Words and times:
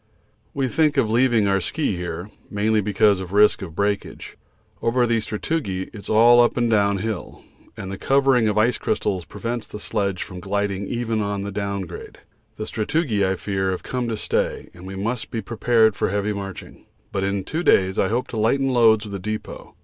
We 0.55 0.67
think 0.67 0.97
of 0.97 1.11
leaving 1.11 1.47
our 1.47 1.61
ski 1.61 1.95
here, 1.95 2.31
mainly 2.49 2.81
because 2.81 3.19
of 3.19 3.33
risk 3.33 3.61
of 3.61 3.75
breakage. 3.75 4.35
Over 4.81 5.05
the 5.05 5.17
sastrugi 5.19 5.83
it 5.93 5.95
is 5.95 6.09
all 6.09 6.41
up 6.41 6.57
and 6.57 6.71
down 6.71 6.97
hill, 6.97 7.43
and 7.77 7.91
the 7.91 7.99
covering 7.99 8.47
of 8.47 8.57
ice 8.57 8.79
crystals 8.79 9.25
prevents 9.25 9.67
the 9.67 9.77
sledge 9.79 10.23
from 10.23 10.39
gliding 10.39 10.87
even 10.87 11.21
on 11.21 11.43
the 11.43 11.51
down 11.51 11.81
grade. 11.81 12.17
The 12.55 12.65
sastrugi, 12.65 13.23
I 13.23 13.35
fear, 13.35 13.69
have 13.69 13.83
come 13.83 14.07
to 14.07 14.17
stay, 14.17 14.69
and 14.73 14.87
we 14.87 14.95
must 14.95 15.29
be 15.29 15.39
prepared 15.39 15.95
for 15.95 16.09
heavy 16.09 16.33
marching, 16.33 16.87
but 17.11 17.23
in 17.23 17.43
two 17.43 17.61
days 17.61 17.99
I 17.99 18.07
hope 18.07 18.27
to 18.29 18.37
lighten 18.39 18.69
loads 18.69 19.05
with 19.05 19.13
a 19.13 19.19
depot. 19.19 19.75